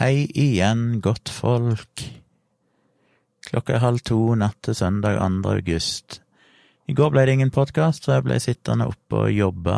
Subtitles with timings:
[0.00, 2.00] Hei igjen, godtfolk.
[3.44, 5.42] Klokka er halv to natt til søndag 2.
[5.50, 6.22] august.
[6.88, 9.74] I går ble det ingen podkast, så jeg ble sittende oppe og jobbe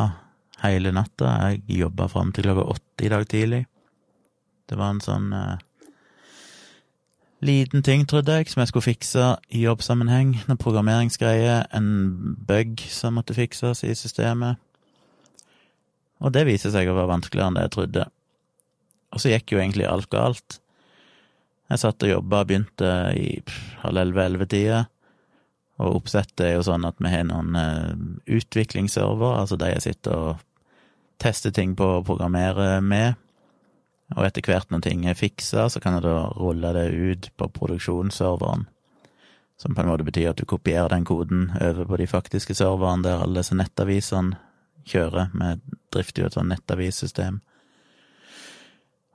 [0.63, 1.33] hele natta.
[1.49, 3.61] Jeg jobba fram til klokka åtte i dag tidlig.
[4.71, 5.91] Det var en sånn eh,
[7.43, 10.37] liten ting, trodde jeg, som jeg skulle fikse i jobbsammenheng.
[10.47, 11.93] Noen programmeringsgreier, en
[12.47, 14.63] bug som måtte fikses i systemet.
[16.23, 18.11] Og det viser seg å være vanskeligere enn det jeg trodde.
[19.13, 20.59] Og så gikk jo egentlig alt galt.
[21.73, 23.29] Jeg satt og jobba, begynte i
[23.85, 24.85] halv elleve-elleve-tida.
[25.83, 27.93] Og oppsettet er jo sånn at vi har noen uh,
[28.29, 30.43] utviklingsserver, altså de jeg sitter og
[31.23, 33.17] tester ting på og programmerer med.
[34.17, 37.49] Og etter hvert når ting er fiksa, så kan jeg da rulle det ut på
[37.57, 38.67] produksjonsserveren.
[39.61, 43.07] Som på en måte betyr at du kopierer den koden over på de faktiske serverne
[43.07, 44.37] der alle disse nettavisene
[44.89, 45.31] kjører.
[45.33, 47.41] Vi drifter jo et sånt nettavissystem.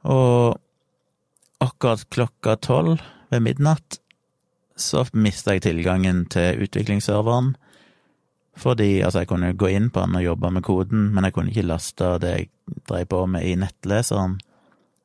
[0.08, 0.58] Og
[1.64, 4.00] akkurat klokka tolv ved midnatt
[4.78, 7.56] så mista jeg tilgangen til utviklingsserveren.
[8.58, 11.54] Fordi altså, jeg kunne gå inn på den og jobbe med koden, men jeg kunne
[11.54, 12.50] ikke laste det jeg
[12.90, 14.38] drev på med i nettleseren.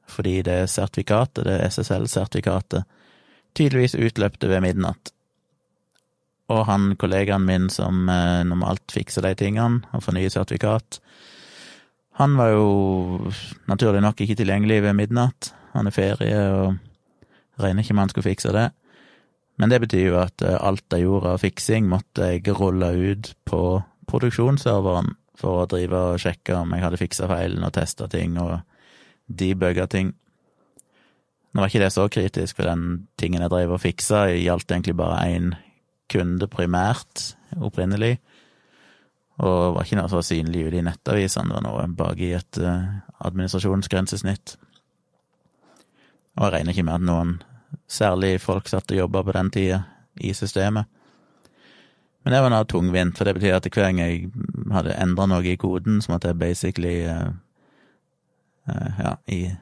[0.09, 2.85] Fordi det sertifikatet, det SSL-sertifikatet,
[3.57, 5.13] tydeligvis utløpte ved midnatt.
[6.53, 10.99] Og han kollegaen min som eh, normalt fikser de tingene og får nye sertifikat,
[12.21, 12.67] han var jo
[13.71, 15.53] naturlig nok ikke tilgjengelig ved midnatt.
[15.73, 18.69] Han er ferie og regner ikke med han skulle fikse det.
[19.61, 23.33] Men det betyr jo at eh, alt jeg gjorde av fiksing, måtte jeg rulle ut
[23.49, 23.63] på
[24.11, 28.61] produksjonsserveren for å drive og sjekke om jeg hadde fiksa feilen og testa ting og
[29.29, 30.13] debugga ting.
[31.53, 34.97] Nå var ikke det så kritisk, for den tingen jeg drev og fiksa, gjaldt egentlig
[34.97, 35.53] bare én
[36.13, 38.17] kunde primært, opprinnelig.
[39.41, 42.59] Og var ikke noe så synlig ute i nettavisene, det var noe bak i et
[42.61, 44.57] uh, administrasjonsgrensesnitt.
[46.37, 47.33] Og jeg regner ikke med at noen
[47.89, 49.81] særlig folk satt og jobba på den tida
[50.21, 50.89] i systemet.
[52.23, 54.29] Men det var noe tungvint, for det betyr at hver gang jeg
[54.71, 57.33] hadde endra noe i koden, som at det jeg basically uh,
[58.69, 59.57] uh, Ja, i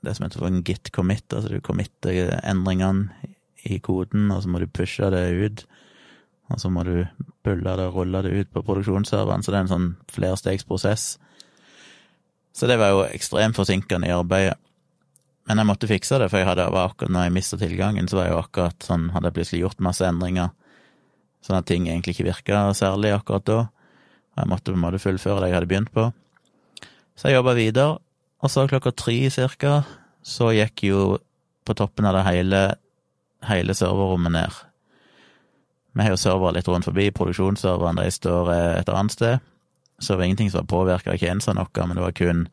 [0.00, 3.10] det som heter en git commit, altså du committer endringene
[3.68, 5.64] i koden, og så må du pushe det ut.
[6.50, 7.04] Og så må du
[7.46, 11.04] bulle det og rulle det ut på produksjonsserveren, så det er en sånn flerstegsprosess.
[12.52, 14.58] Så det var jo ekstremt forsinkende i arbeidet.
[15.48, 18.18] Men jeg måtte fikse det, for jeg hadde, var akkurat når jeg mista tilgangen, så
[18.18, 20.52] var jeg jo akkurat sånn, hadde jeg plutselig gjort masse endringer,
[21.46, 23.58] sånn at ting egentlig ikke virka særlig akkurat da.
[24.34, 26.10] Og jeg måtte på en måte fullføre det jeg hadde begynt på.
[27.18, 27.98] Så jeg jobba videre,
[28.40, 29.80] og så klokka tre cirka,
[30.22, 31.00] så gikk jo
[31.66, 32.60] på toppen av det hele,
[33.48, 34.60] hele serverrommet ned.
[35.92, 39.46] Vi har jo servere litt rundt forbi, produksjonsserveren de står et annet sted,
[39.98, 42.44] så det var ingenting som var påvirka av tjenestene noe, men det var kun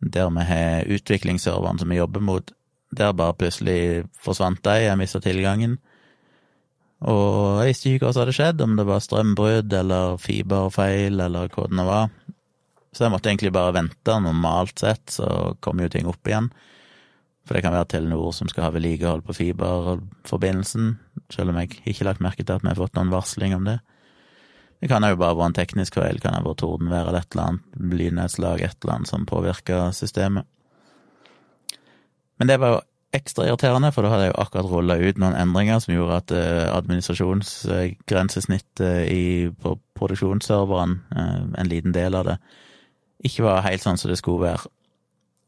[0.00, 2.52] der vi har utviklingsserveren som vi jobber mot,
[2.96, 5.76] der bare plutselig forsvant de, jeg mista tilgangen.
[7.00, 11.52] Og jeg visste ikke hva som hadde skjedd, om det var strømbrudd eller fiberfeil eller
[11.52, 12.10] hva det var.
[12.90, 14.16] Så jeg måtte egentlig bare vente.
[14.20, 16.50] Normalt sett så kom jo ting opp igjen.
[17.50, 21.02] For det kan være Telenor som skal ha vedlikehold på fiberforbindelsen,
[21.34, 23.64] selv om jeg ikke har lagt merke til at vi har fått noen varsling om
[23.66, 23.82] det.
[24.78, 27.46] Det kan jo bare være en teknisk feil, kan det være tordenvær eller et eller
[27.48, 27.66] annet,
[27.98, 30.46] lynnedslag, et eller annet som påvirker systemet.
[32.38, 32.86] Men det var jo
[33.18, 36.30] ekstra irriterende, for da hadde jeg jo akkurat rulla ut noen endringer som gjorde at
[36.30, 42.38] eh, administrasjonsgrensesnittet på produksjonsserveren, eh, en liten del av det,
[43.26, 44.70] ikke var helt sånn som det skulle være.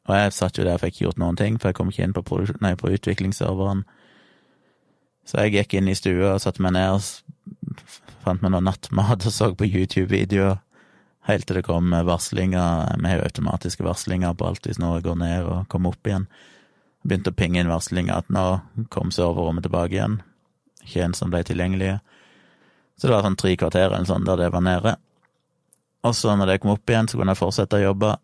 [0.09, 2.17] Og jeg satt jo der og fikk gjort noen ting, for jeg kom ikke inn
[2.17, 2.25] på,
[2.65, 3.85] nei, på utviklingsserveren.
[5.29, 7.83] Så jeg gikk inn i stua og satte meg ned og
[8.25, 10.59] fant meg noe nattmat og så på YouTube-videoer.
[11.29, 12.97] Helt til det kom varslinger.
[12.99, 16.27] Vi har jo automatiske varslinger på alt hvis noe går ned og kommer opp igjen.
[17.07, 18.47] Begynte å pinge inn varslinger at nå
[18.91, 20.19] kom serverrommet tilbake igjen.
[20.83, 22.01] Ikke en som ble tilgjengelige.
[22.99, 24.97] Så det var sånn tre kvarter eller sånn der det var nede.
[26.03, 28.17] Og så når det kom opp igjen, så kunne jeg fortsette å jobbe.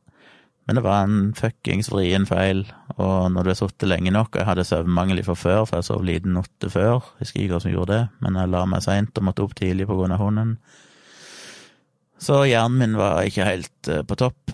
[0.68, 2.58] Men det var en fuckings vrien feil,
[3.00, 5.86] og når du har sittet lenge nok og Jeg hadde søvnmangel fra før, for jeg
[5.86, 8.82] sov liten natte før, jeg husker ikke hva som gjorde det, men jeg la meg
[8.84, 10.50] seint og måtte opp tidlig på grunn av hunden.
[12.20, 14.52] Så hjernen min var ikke helt uh, på topp.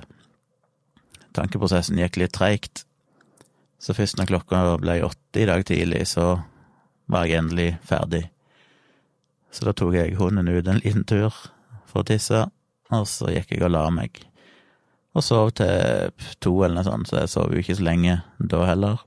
[1.35, 2.85] Tankeprosessen gikk litt treigt.
[3.83, 6.29] Så først når klokka ble åtte i dag tidlig, så
[7.11, 8.23] var jeg endelig ferdig.
[9.51, 11.35] Så da tok jeg hunden ut en liten tur
[11.91, 12.45] for å tisse,
[12.95, 14.23] og så gikk jeg og la meg
[15.15, 16.13] og sov til
[16.43, 19.03] to eller noe sånt, så jeg sov jo ikke så lenge da heller.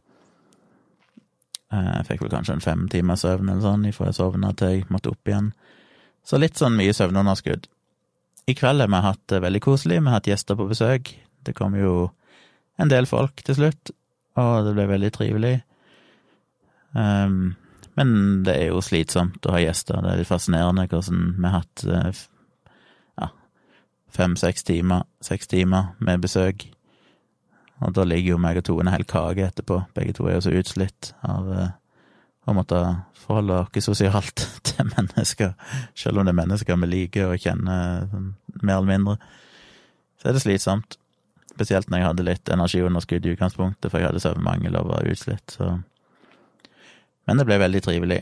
[1.73, 4.77] Eh, jeg fikk vel kanskje en fem timers søvn eller sånn ifra jeg sovna til
[4.77, 5.51] jeg måtte opp igjen.
[6.27, 7.67] Så litt sånn mye søvnunderskudd.
[8.47, 11.11] I kveld har vi hatt det veldig koselig, vi har hatt gjester på besøk.
[11.43, 12.09] Det kom jo
[12.79, 13.91] en del folk til slutt,
[14.39, 15.55] og det ble veldig trivelig.
[16.95, 17.57] Um,
[17.97, 18.11] men
[18.45, 19.99] det er jo slitsomt å ha gjester.
[20.03, 22.23] Det er litt fascinerende hvordan vi har hatt eh,
[24.13, 26.67] fem-seks timer, seks timer med besøk.
[27.85, 29.81] Og da ligger jo meg og Tone hel kake etterpå.
[29.95, 31.67] Begge to er jo så utslitt av uh,
[32.47, 32.79] å måtte
[33.19, 35.53] forholde oss sosialt til mennesker,
[35.97, 38.31] selv om det er mennesker vi liker og kjenner sånn,
[38.61, 39.17] mer eller mindre.
[40.17, 40.97] Så er det slitsomt.
[41.57, 45.57] Spesielt når jeg hadde litt energiunderskudd i utgangspunktet, for jeg hadde søvnmangel og var utslitt,
[45.57, 45.77] så
[47.27, 48.21] Men det ble veldig trivelig.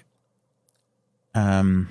[1.38, 1.86] Um,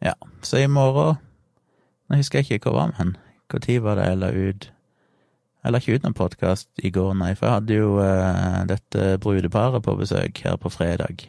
[0.00, 1.18] ja, så i morgen
[2.06, 3.16] Nå husker jeg ikke hvor var men.
[3.52, 4.72] Når var det jeg la ut
[5.64, 9.06] Jeg la ikke ut noen podkast i går, nei, for jeg hadde jo uh, dette
[9.18, 11.24] brudeparet på besøk her på fredag.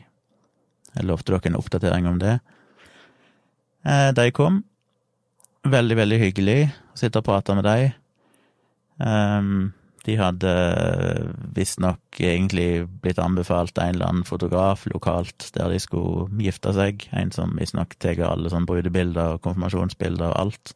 [0.93, 2.35] Jeg lovte dere en oppdatering om det.
[3.81, 4.59] Uh, de kom.
[5.65, 7.97] Veldig, veldig hyggelig å sitte og prate med dem.
[9.01, 9.73] Um,
[10.07, 10.51] de hadde
[11.55, 17.33] visstnok egentlig blitt anbefalt en eller annen fotograf lokalt der de skulle gifte seg, en
[17.35, 20.73] som visstnok tar alle sånne brudebilder og konfirmasjonsbilder og alt.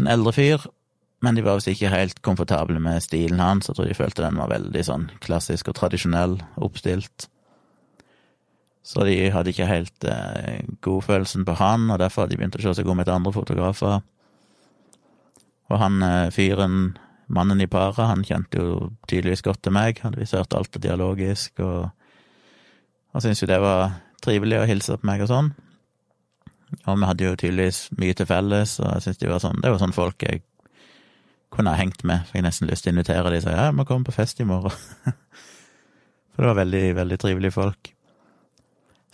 [0.00, 0.64] En eldre fyr,
[1.24, 4.40] men de var visst ikke helt komfortable med stilen hans, jeg tror de følte den
[4.40, 7.28] var veldig sånn klassisk og tradisjonell oppstilt.
[8.86, 12.62] Så de hadde ikke helt eh, godfølelsen på han, og derfor hadde de begynt å
[12.62, 14.04] se seg om etter andre fotografer.
[15.66, 16.94] Og han eh, fyren,
[17.26, 20.84] mannen i paret, han kjente jo tydeligvis godt til meg, hadde visst hørt alt det
[20.86, 21.88] dialogisk, og,
[23.16, 25.46] han syntes jo det var trivelig å hilse på meg og sånn.
[26.84, 29.72] Og vi hadde jo tydeligvis mye til felles, og jeg syntes det var sånn, det
[29.72, 30.42] var sånn folk jeg
[31.54, 32.28] kunne ha hengt med.
[32.34, 34.42] Jeg nesten lyst til å invitere de og si ja, jeg må komme på fest
[34.42, 34.74] i morgen.
[36.34, 37.92] for det var veldig, veldig trivelige folk.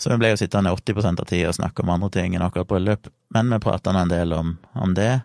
[0.03, 2.67] Så vi ble jo sittende 80% av tida og snakke om andre ting enn akkurat
[2.67, 5.20] bryllup, men vi prata en del om, om, det.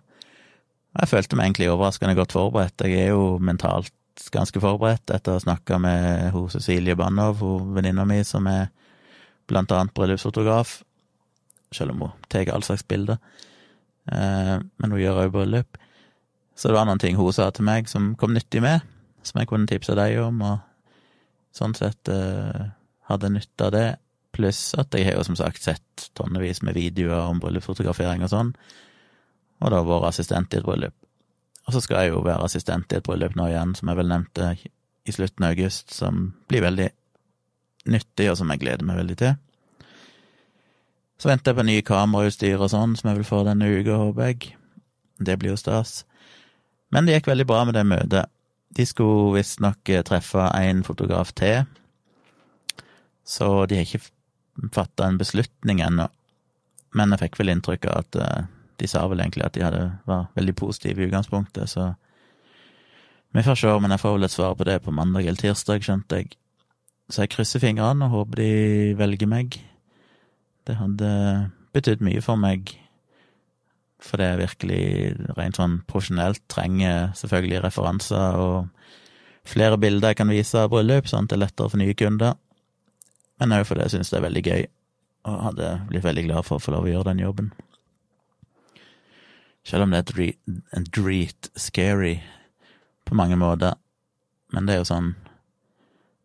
[0.98, 2.82] Og jeg følte meg egentlig overraskende godt forberedt.
[2.82, 3.94] Jeg er jo mentalt
[4.34, 7.44] ganske forberedt etter å ha snakka med hun Cecilie Bannov,
[7.76, 8.72] venninna mi som er
[9.48, 10.80] blant annet bryllupsfotograf,
[11.70, 13.22] selv om hun tar all slags bilder.
[14.10, 15.78] Eh, men hun gjør òg bryllup.
[16.58, 18.82] Så det var noen ting hun sa til meg som kom nyttig med,
[19.22, 20.58] som jeg kunne tipse deg om, og
[21.54, 22.74] sånn sett uh,
[23.12, 23.88] hadde nytte av det.
[24.34, 28.52] Pluss at jeg har jo som sagt sett tonnevis med videoer om bryllupsfotografering og sånn,
[29.62, 30.96] og da vært assistent i et bryllup.
[31.68, 34.12] Og så skal jeg jo være assistent i et bryllup nå igjen, som jeg vel
[34.12, 34.52] nevnte
[35.08, 36.88] i slutten av august, som blir veldig
[37.92, 39.36] nyttig, og som jeg gleder meg veldig til.
[41.18, 44.30] Så venter jeg på nye kamerautstyr og sånn, som jeg vil få denne uka, håper
[44.30, 44.52] jeg.
[45.18, 46.04] Det blir jo stas.
[46.94, 48.30] Men det gikk veldig bra med det møtet.
[48.78, 51.66] De skulle visstnok treffe en fotograf til,
[53.28, 56.08] så de har ikke fatta en beslutning ennå,
[56.96, 58.46] men jeg fikk vel inntrykk av at uh,
[58.78, 61.94] de sa vel egentlig at de hadde, var veldig positive i utgangspunktet, så
[63.36, 65.84] vi får se, men jeg får vel et svar på det på mandag eller tirsdag,
[65.84, 66.38] skjønte jeg.
[67.12, 68.52] Så jeg krysser fingrene og håper de
[69.00, 69.60] velger meg.
[70.68, 71.10] Det hadde
[71.76, 72.72] betydd mye for meg,
[74.04, 74.82] for det er virkelig
[75.38, 78.90] rent sånn profesjonelt trenger selvfølgelig referanser og
[79.48, 82.36] flere bilder jeg kan vise av bryllup, sånn at det er lettere for nye kunder
[83.40, 84.68] men òg fordi jeg syns det er veldig gøy,
[85.30, 87.52] og hadde blitt veldig glad for å få lov å gjøre den jobben.
[89.68, 90.34] Selv om det er
[90.78, 92.22] en dreet scary
[93.08, 93.76] på mange måter,
[94.56, 95.10] men det er jo sånn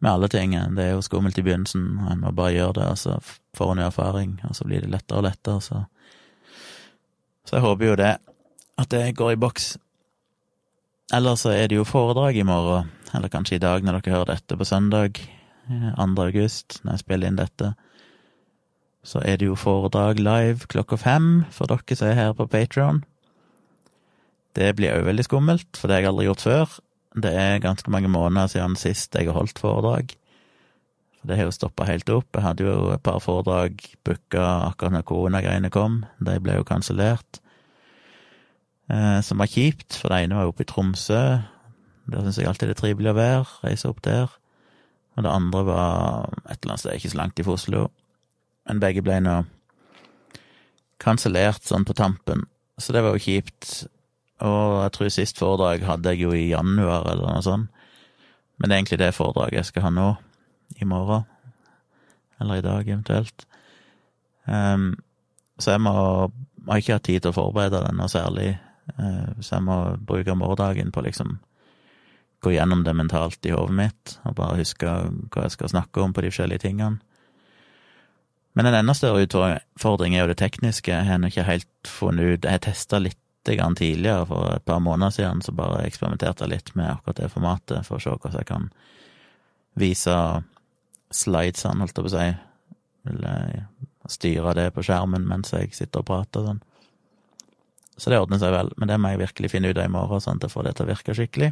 [0.02, 0.55] med alle ting.
[0.76, 3.16] Det er jo skummelt i begynnelsen, og en må bare gjøre det, og så
[3.59, 5.85] får en jo erfaring, og så blir det lettere og lettere, så
[7.45, 8.16] Så jeg håper jo det,
[8.78, 9.78] at det går i boks.
[11.12, 14.25] Ellers så er det jo foredrag i morgen, eller kanskje i dag når dere hører
[14.37, 15.19] dette på søndag.
[15.66, 15.73] 2.
[15.75, 17.75] Eh, august, når jeg spiller inn dette,
[19.05, 23.02] så er det jo foredrag live klokka fem for dere som er her på Patron.
[24.56, 26.75] Det blir òg veldig skummelt, for det har jeg aldri gjort før.
[27.23, 30.12] Det er ganske mange måneder siden sist jeg har holdt foredrag.
[31.21, 32.28] For det har jo stoppa helt opp.
[32.35, 34.42] Jeg hadde jo et par foredrag booka
[34.73, 36.02] akkurat når koronagreiene kom.
[36.18, 37.40] De ble jo kansellert.
[38.90, 41.23] Eh, som var kjipt, for det ene var oppe i Tromsø.
[42.11, 43.44] Der syns jeg alltid det er trivelig å være.
[43.62, 44.32] Reise opp der.
[45.16, 47.87] Og det andre var et eller annet sted ikke så langt ifra Oslo.
[48.68, 49.37] Men begge ble nå
[51.02, 52.44] kansellert sånn på tampen,
[52.78, 53.88] så det var jo kjipt.
[54.42, 57.70] Og jeg tror sist foredrag hadde jeg jo i januar, eller noe sånt.
[58.58, 60.08] Men det er egentlig det foredraget jeg skal ha nå,
[60.82, 61.25] i morgen.
[62.42, 63.46] Eller i dag, eventuelt.
[64.46, 64.92] Um,
[65.58, 65.94] så jeg må
[66.68, 68.52] har ikke hatt tid til å forberede det noe særlig,
[68.99, 71.38] uh, så jeg må bruke morgendagen på liksom
[72.42, 76.14] gå gjennom det mentalt i hodet mitt, og bare huske hva jeg skal snakke om
[76.14, 76.99] på de forskjellige tingene.
[78.58, 80.92] Men en enda større utfordring er jo det tekniske.
[80.92, 84.64] Jeg har ikke helt funnet ut Jeg har testa litt bitte grann tidligere, for et
[84.64, 88.11] par måneder siden, så bare eksperimenterte jeg litt med akkurat det formatet, for å se
[88.11, 88.68] hvordan jeg kan
[89.75, 90.14] vise
[91.11, 92.28] slidesene, holdt jeg på å si.
[93.02, 93.25] Vil
[94.11, 96.62] styre det på skjermen mens jeg sitter og prater sånn.
[97.96, 100.22] Så det ordner seg vel, men det må jeg virkelig finne ut av i morgen,
[100.22, 101.50] sånn at jeg får det til å virke skikkelig.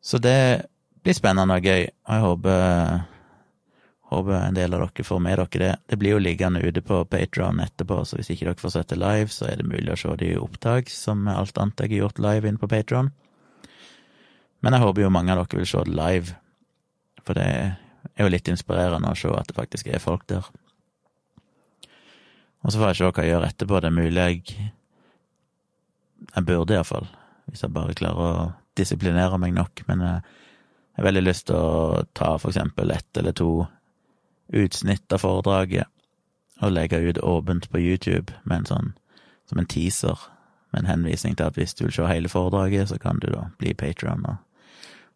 [0.00, 0.66] Så det
[1.04, 3.04] blir spennende og gøy, og jeg håper,
[4.10, 5.74] håper en del av dere får med dere det.
[5.86, 8.98] Det blir jo liggende ute på Patron etterpå, så hvis ikke dere får sett det
[8.98, 12.04] live, så er det mulig å se det i opptak, som alt annet jeg har
[12.04, 13.12] gjort live inne på Patron.
[14.60, 16.34] Men jeg håper jo mange av dere vil se det live,
[17.24, 20.44] for det er jo litt inspirerende å se at det faktisk er folk der.
[22.60, 23.80] Og så får jeg se hva jeg gjør etterpå.
[23.80, 24.70] Det er mulig jeg
[26.36, 27.06] Jeg burde iallfall,
[27.48, 32.02] hvis jeg bare klarer å disiplinere meg nok, men jeg har veldig lyst til å
[32.12, 33.64] ta for eksempel ett eller to
[34.52, 35.88] utsnitt av foredraget
[36.60, 38.92] og legge ut åpent på YouTube med en sånn,
[39.48, 40.18] som en teaser,
[40.70, 43.48] med en henvisning til at hvis du vil se hele foredraget, så kan du da
[43.58, 44.36] bli patron og,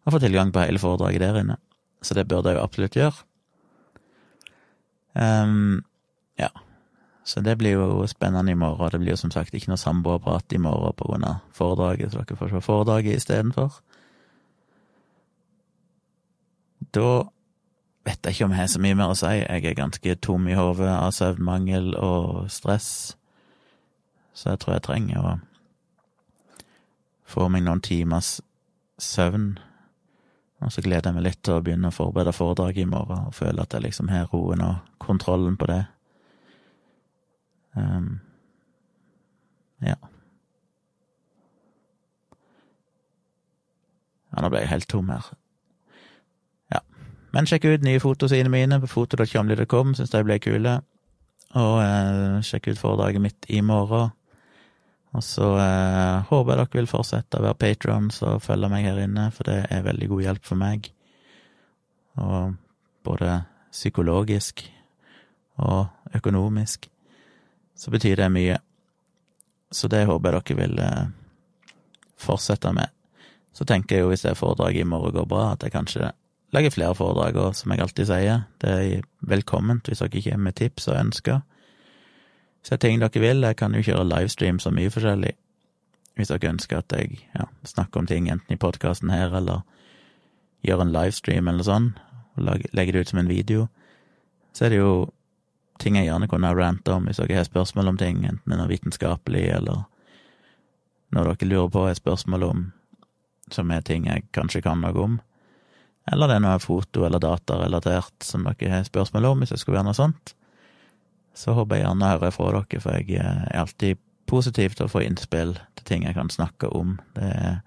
[0.04, 1.58] og få tilgang på hele foredraget der inne.
[2.02, 3.24] Så det burde jeg jo absolutt gjøre.
[5.14, 5.84] Um,
[6.38, 6.48] ja,
[7.24, 8.90] så det blir jo spennende i morgen.
[8.90, 12.24] Det blir jo som sagt ikke noe samboerprat i morgen på grunn av foredraget, så
[12.24, 13.78] dere får se foredraget istedenfor.
[16.94, 17.08] Da
[18.04, 19.32] vet jeg ikke om jeg har så mye mer å si.
[19.40, 22.88] Jeg er ganske tom i hodet av søvnmangel og stress,
[24.34, 25.36] så jeg tror jeg trenger å
[27.34, 28.36] få meg noen timers
[29.00, 29.54] søvn.
[30.64, 33.36] Og så gleder jeg meg litt til å begynne å forberede foredraget i morgen, og
[33.36, 35.82] føle at jeg liksom har roen og kontrollen på det.
[37.74, 38.20] Um,
[39.84, 39.96] ja.
[44.34, 45.26] Ja, nå ble jeg helt tom her.
[47.34, 50.76] Men sjekk ut nye fotosidene mine på foto.kjomli.kom, syns de ble kule.
[51.58, 54.12] Og eh, sjekk ut foredraget mitt i morgen.
[55.14, 59.02] Og så eh, håper jeg dere vil fortsette å være patrons og følge meg her
[59.04, 60.88] inne, for det er veldig god hjelp for meg.
[62.22, 62.54] Og
[63.06, 63.42] både
[63.74, 64.64] psykologisk
[65.62, 66.88] og økonomisk
[67.74, 68.58] så betyr det mye.
[69.74, 71.06] Så det håper jeg dere vil eh,
[72.18, 72.90] fortsette med.
[73.54, 76.10] Så tenker jeg jo, hvis det foredraget i morgen går bra, at jeg kanskje
[76.54, 80.56] lager flere foredrag, og som jeg alltid sier, det er velkomment hvis dere kommer med
[80.60, 81.40] tips og ønsker.
[82.60, 85.34] Hvis det er ting dere vil, jeg kan jo kjøre livestream så mye forskjellig.
[86.14, 89.64] Hvis dere ønsker at jeg ja, snakker om ting enten i podkasten her, eller
[90.64, 91.90] gjør en livestream eller sånn,
[92.36, 93.66] og legger det ut som en video,
[94.54, 94.94] så er det jo
[95.82, 98.54] ting jeg gjerne kunne ha ranta om hvis dere har spørsmål om ting, enten det
[98.54, 99.84] er noe vitenskapelig eller
[101.14, 102.64] når dere lurer på et spørsmål om
[103.52, 105.18] som er ting jeg kanskje kan noe om,
[106.12, 109.78] eller det er noe foto- eller datarelatert som dere har spørsmål om, hvis det skulle
[109.78, 110.34] være noe sånt,
[111.34, 114.92] så håper jeg gjerne å høre fra dere, for jeg er alltid positiv til å
[114.92, 116.98] få innspill til ting jeg kan snakke om.
[117.16, 117.58] Det er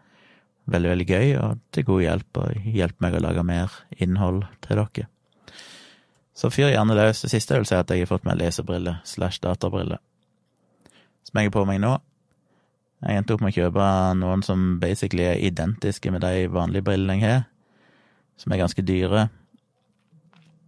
[0.72, 4.82] veldig, veldig gøy, og til god hjelp, og hjelper meg å lage mer innhold til
[4.82, 5.08] dere.
[6.38, 7.24] Så fyr gjerne løs.
[7.24, 10.01] Det siste jeg vil si, at jeg har fått meg lesebriller slash databriller,
[11.25, 11.96] som jeg har på meg nå.
[13.01, 17.17] Jeg endte opp med å kjøpe noen som basically er identiske med de vanlige brillene
[17.17, 17.44] jeg har,
[18.38, 19.27] som er ganske dyre.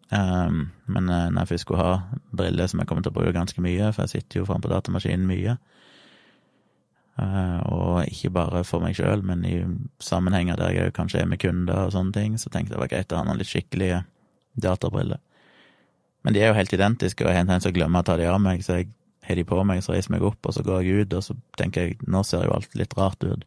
[0.09, 3.35] Um, men uh, når jeg først skulle ha briller som jeg kommer til å bruke
[3.35, 5.55] ganske mye, for jeg sitter jo foran på datamaskinen mye,
[7.21, 9.59] uh, og ikke bare for meg sjøl, men i
[10.01, 12.93] sammenhenger der jeg kanskje er med kunder og sånne ting, så tenkte jeg det var
[12.95, 14.01] greit å ha noen litt skikkelige
[14.57, 15.21] databriller.
[16.25, 18.07] Men de er jo helt identiske, og jeg har en tendens til å glemme å
[18.07, 18.89] ta de av meg, så jeg
[19.29, 21.25] har de på meg, så reiser jeg meg opp, og så går jeg ut, og
[21.27, 23.45] så tenker jeg nå ser jo alt litt rart ut.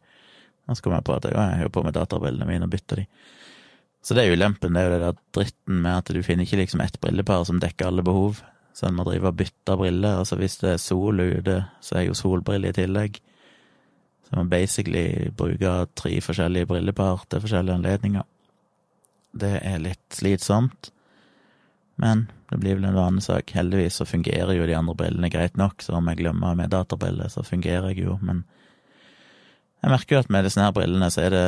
[0.63, 3.07] Og så kommer jeg på at jeg har på meg databrillene mine og bytter de.
[4.03, 6.59] Så det er ulempen, det er jo det der dritten med at du finner ikke
[6.59, 8.41] liksom ett brillepar som dekker alle behov.
[8.75, 10.17] Så en må drive og bytte briller.
[10.19, 13.21] Altså hvis det er sol ute, så er jo solbriller i tillegg.
[14.27, 18.27] Så man basically bruker tre forskjellige brillepar til forskjellige anledninger.
[19.39, 20.91] Det er litt slitsomt.
[22.01, 23.55] Men det blir vel en vanesak.
[23.55, 27.29] Heldigvis så fungerer jo de andre brillene greit nok, så om jeg glemmer med databriller,
[27.31, 28.43] så fungerer jeg jo, men
[29.83, 31.47] jeg merker jo at med disse her brillene så er det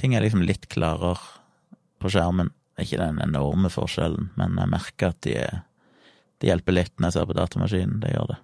[0.00, 1.18] ting er liksom litt klarere
[2.00, 2.52] på skjermen.
[2.80, 5.34] Ikke den enorme forskjellen, men jeg merker at de,
[6.40, 7.98] de hjelper litt når jeg ser på datamaskinen.
[8.00, 8.38] Det gjør det.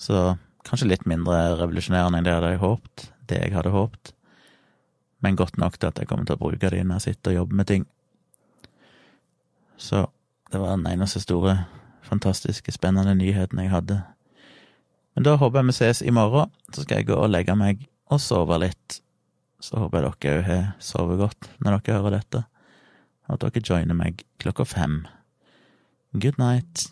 [0.00, 0.22] Så
[0.66, 4.14] kanskje litt mindre revolusjonerende enn det hadde jeg håpet, det jeg hadde håpet,
[5.20, 7.38] men godt nok til at jeg kommer til å bruke det når jeg sitter og
[7.42, 7.84] jobber med ting.
[9.80, 10.06] Så
[10.52, 11.66] det var den eneste store,
[12.02, 14.00] fantastiske, spennende nyheten jeg hadde.
[15.14, 16.50] Men da håper jeg vi ses i morgen.
[16.74, 19.00] Så skal jeg gå og legge meg og sove litt.
[19.60, 22.44] Så håper jeg dere òg har sovet godt når dere hører dette,
[23.28, 25.02] og at dere joiner meg klokka fem.
[26.16, 26.88] Good night.